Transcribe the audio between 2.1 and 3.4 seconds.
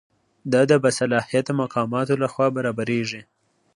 لخوا برابریږي.